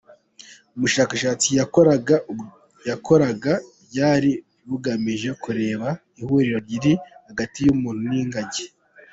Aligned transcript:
Ubushakashatsi 0.75 1.47
yakoraga, 2.89 3.53
bwari 3.89 4.31
bugamije 4.69 5.29
kureba 5.43 5.87
ihuriro 6.19 6.57
riri 6.67 6.93
hagati 7.27 7.57
y’umuntu 7.65 8.01
n’ingagi. 8.11 8.65